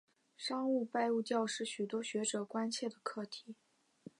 [0.35, 3.53] 商品拜物教是许多学者关切的课题。